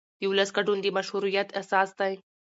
[0.19, 2.13] د ولس ګډون د مشروعیت اساس دی